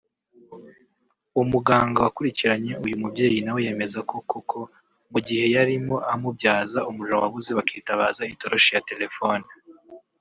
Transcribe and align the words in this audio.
umuganga 1.41 1.99
wakurikiranye 2.05 2.71
uyu 2.83 2.95
mubyeyi 3.01 3.39
nawe 3.45 3.59
yemeza 3.65 3.99
ko 4.09 4.15
koko 4.29 4.59
mugihe 5.11 5.45
yarimo 5.55 5.95
amubyaza 6.13 6.79
umuriro 6.89 7.17
wabuze 7.23 7.51
bakitabaza 7.57 8.29
itoroshi 8.33 8.71
ya 8.75 8.85
telephone 8.89 9.45